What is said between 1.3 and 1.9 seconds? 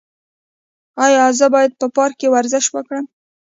زه باید په